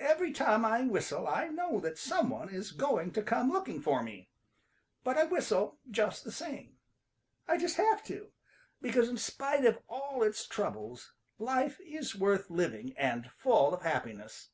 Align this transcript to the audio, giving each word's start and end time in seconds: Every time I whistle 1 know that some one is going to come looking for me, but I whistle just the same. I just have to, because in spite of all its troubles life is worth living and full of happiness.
Every 0.00 0.32
time 0.32 0.64
I 0.64 0.82
whistle 0.82 1.22
1 1.26 1.54
know 1.54 1.78
that 1.78 1.96
some 1.96 2.28
one 2.30 2.48
is 2.48 2.72
going 2.72 3.12
to 3.12 3.22
come 3.22 3.52
looking 3.52 3.80
for 3.80 4.02
me, 4.02 4.28
but 5.04 5.16
I 5.16 5.22
whistle 5.26 5.78
just 5.88 6.24
the 6.24 6.32
same. 6.32 6.78
I 7.46 7.56
just 7.56 7.76
have 7.76 8.02
to, 8.06 8.32
because 8.82 9.08
in 9.08 9.16
spite 9.16 9.64
of 9.64 9.78
all 9.88 10.24
its 10.24 10.44
troubles 10.44 11.12
life 11.38 11.78
is 11.86 12.16
worth 12.16 12.50
living 12.50 12.94
and 12.98 13.30
full 13.30 13.72
of 13.72 13.82
happiness. 13.82 14.48